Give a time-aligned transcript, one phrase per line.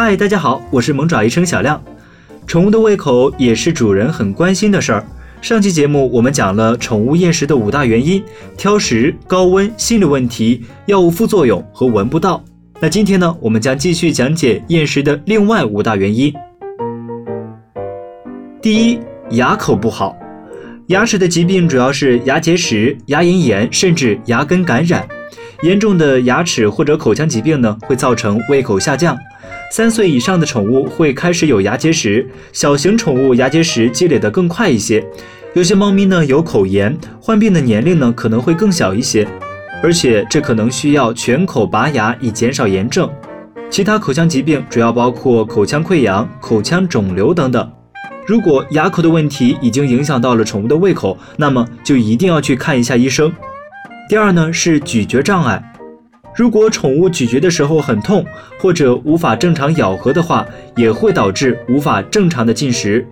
[0.00, 1.82] 嗨，大家好，我是萌爪医生小亮。
[2.46, 5.04] 宠物的胃口也是主人很关心的事儿。
[5.40, 8.22] 上期节目我们讲了宠物厌食的五大原因：
[8.56, 12.40] 挑食、高温、心理问题、药物副作用和闻不到。
[12.78, 16.32] 那今天呢，我们将继续讲解厌食的另外五大原因。
[18.62, 20.16] 第一，牙口不好。
[20.86, 25.04] 牙齿的疾病主要是牙结石、牙龈炎，甚至牙根感染。
[25.62, 29.18] 严重的牙齿或者口腔疾病呢，会造成胃口下降。
[29.70, 35.04] 三岁以上的宠物会开始有牙结石，小型宠物牙结石积累得更快一些。
[35.54, 39.28] 有些猫咪呢有口炎，患病的年龄呢可能会更小一些，
[39.82, 43.08] 而且这可能需要全口拔牙以减少炎症。
[43.68, 47.70] 其他口腔疾病主要包括口腔溃疡、口腔肿瘤等等。
[48.26, 53.30] 如果牙口的问题已经影响到了宠物的胃口，那么就一定要去看一下医生。
[54.08, 55.62] 第二呢是咀嚼障碍。
[56.38, 58.24] 如果宠物咀嚼的时候很痛，
[58.60, 63.04] 或者无法正常咬合的话，也会导致无法正常的进食。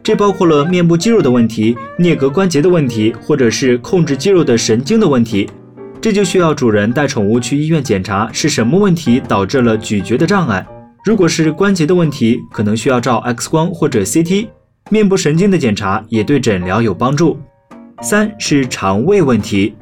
[0.00, 5.50] 这包括了面部肌肉的问题、颞颌关节的问题，或者是控制肌肉的神经的问题。
[6.00, 10.64] 这就需要主人带宠物去医院检查是什么问题导致了咀嚼的障碍。
[11.04, 14.46] 如果是关节的问题，可能需要照 X 光或者 CT。
[14.88, 17.40] 面部神经的检查也对诊疗有帮助。
[18.02, 19.74] 三是肠胃问题。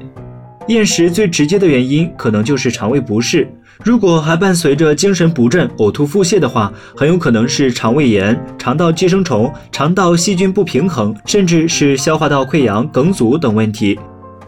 [0.69, 3.49] 厌食最直接的原因可能就是肠胃不适，
[3.85, 13.97] 如果还伴随着精神不振、呕吐、腹泻的话，很有可能是肠胃炎、肠道寄生虫、肠道细菌不平衡，甚至是消化道溃疡、梗阻等问题。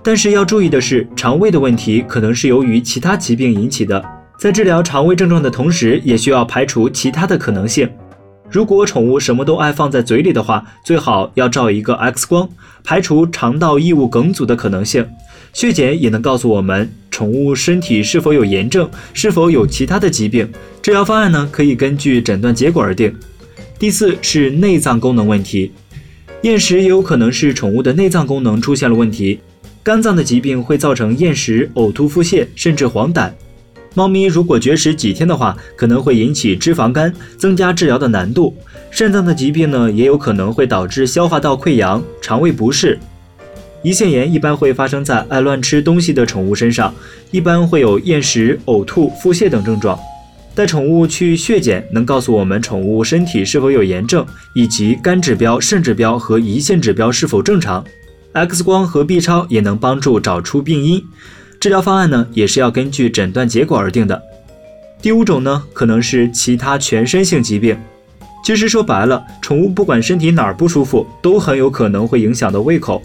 [0.03, 4.05] 但是要注意的是，肠胃的问题可能是由于其他疾病引起的，
[4.41, 7.89] 在治疗肠胃症状的同时，也需要排除其他的可能性。
[8.51, 12.49] 如果宠物什么都爱放在嘴里的话，最好要照一个 X 光，
[12.83, 15.07] 排除肠道异物梗阻的可能性。
[15.53, 20.49] 血检也能告诉我们宠物身体是否有炎症，是否有其他的疾病。
[20.81, 23.15] 治疗方案呢，可以根据诊断结果而定。
[23.79, 25.73] 第四是内脏功能问题，
[26.43, 29.41] 厌食也有可能是宠物的内脏功能出现了问题。
[29.83, 33.31] 肝脏的疾病会造成厌食、呕吐、腹泻，甚至黄疸。
[33.95, 38.55] 猫咪如果绝食几天的话，可能会引起脂肪肝，增加治疗的难度。
[38.91, 42.99] 肾脏的疾病呢，也有可能会导致消化道溃疡、肠胃不适。
[43.85, 46.93] 胰腺炎一般会发生在爱乱吃东西的宠物身上，
[47.31, 49.99] 一般会有厌食、呕吐、腹泻等症状。
[50.55, 57.85] 带宠物去血检能告诉我们宠物身体是否有炎症，以及肝指标、肾指标和胰腺指标是否正常。
[58.33, 61.01] X 光和 B 超也能帮助找出病因。
[61.61, 64.21] 治疗方案呢，也是要根据诊断结果而定的。
[65.01, 67.79] 第五种呢，可能是其他全身性疾病。
[68.45, 73.01] 其实说白了，宠物不管身体哪儿不舒服，都很有可能会影响到胃口。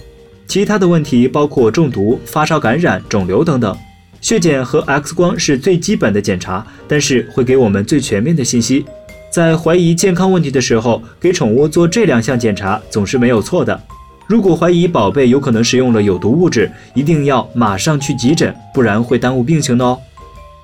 [0.53, 3.75] 其他的问题包括中毒、发烧、感染、肿瘤等等。
[4.21, 8.85] 血检和 X 光是最基本的检查，但是会给我们最全面的信息。
[9.31, 13.81] 在怀疑健康问题的时候，给宠物做这两项检查总是没有错的。
[14.27, 19.99] 如果怀疑宝贝有可能使用了有毒物质，一定要马上去急诊，不然会耽误病情的哦。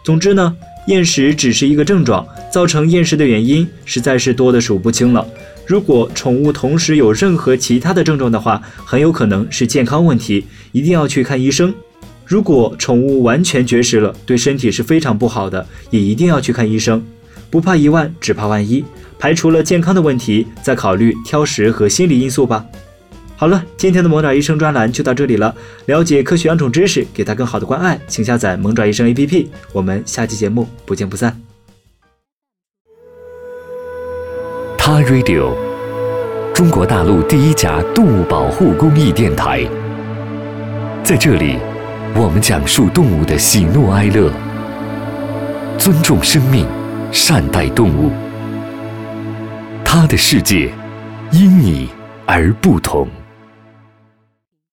[0.03, 0.55] 总之呢，
[0.87, 5.25] 厌食只是一个症状，造成厌食的原因实在是多的数不清了。
[5.65, 11.73] 如果宠物同时有任何其他的症状的话，很有可能是健康问题，一定要去看医生。
[12.25, 17.03] 如果宠物完全绝食了，对身体是非常不好的，也一定要去看医生。
[17.51, 18.83] 不怕一万，只怕万一，
[19.19, 22.65] 排除了健康的问题，再考虑挑食和心理因素吧。
[23.39, 25.55] 好了，今天的萌爪医生专栏就到这里了。
[25.85, 29.47] 了解科学养宠知识，给它更好的关爱，请下载萌爪医生 APP。
[29.71, 31.41] 我们下期节目不见不散。
[34.77, 35.53] 他 Radio，
[36.53, 39.65] 中国大陆第一家动物保护公益电台。
[41.01, 41.59] 在这里，
[42.15, 44.29] 我们讲述动物的喜怒哀乐，
[45.77, 46.65] 尊重生命，
[47.09, 48.11] 善待动物。
[49.85, 50.73] 他的世界，
[51.31, 51.87] 因你
[52.25, 53.07] 而不同。